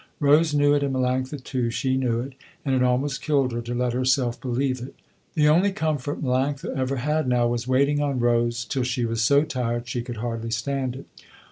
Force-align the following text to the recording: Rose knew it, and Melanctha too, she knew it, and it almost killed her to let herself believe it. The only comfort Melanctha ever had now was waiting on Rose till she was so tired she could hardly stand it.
Rose 0.19 0.51
knew 0.51 0.73
it, 0.73 0.81
and 0.81 0.95
Melanctha 0.95 1.43
too, 1.43 1.69
she 1.69 1.95
knew 1.95 2.21
it, 2.21 2.33
and 2.65 2.73
it 2.73 2.81
almost 2.81 3.21
killed 3.21 3.51
her 3.51 3.61
to 3.61 3.75
let 3.75 3.93
herself 3.93 4.41
believe 4.41 4.81
it. 4.81 4.95
The 5.35 5.47
only 5.47 5.71
comfort 5.71 6.23
Melanctha 6.23 6.75
ever 6.75 6.95
had 6.95 7.27
now 7.27 7.45
was 7.47 7.67
waiting 7.67 8.01
on 8.01 8.19
Rose 8.19 8.65
till 8.65 8.81
she 8.81 9.05
was 9.05 9.21
so 9.21 9.43
tired 9.43 9.87
she 9.87 10.01
could 10.01 10.17
hardly 10.17 10.49
stand 10.49 10.95
it. 10.95 11.05